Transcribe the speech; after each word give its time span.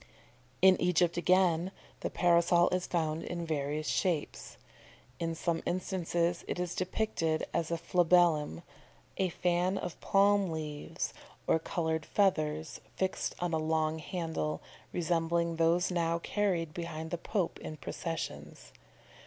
In 0.63 0.81
Egypt 0.81 1.15
again, 1.15 1.69
the 1.99 2.09
Parasol 2.09 2.69
is 2.69 2.87
found 2.87 3.21
in 3.23 3.45
various 3.45 3.87
shapes. 3.87 4.57
In 5.19 5.35
some 5.35 5.61
instances 5.63 6.43
it 6.47 6.57
is 6.57 6.73
depicted 6.73 7.45
as 7.53 7.69
a 7.69 7.77
flabellum, 7.77 8.63
a 9.17 9.29
fan 9.29 9.77
of 9.77 10.01
palm 10.01 10.49
leaves 10.49 11.13
or 11.45 11.59
coloured 11.59 12.03
feathers 12.07 12.81
fixed 12.95 13.35
on 13.37 13.53
a 13.53 13.59
long 13.59 13.99
handle, 13.99 14.59
resembling 14.91 15.57
those 15.57 15.91
now 15.91 16.17
carried 16.17 16.73
behind 16.73 17.11
the 17.11 17.17
Pope 17.19 17.59
in 17.59 17.77
processions. 17.77 18.71